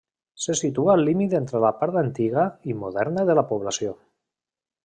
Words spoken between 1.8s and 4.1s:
part antiga i moderna de la població.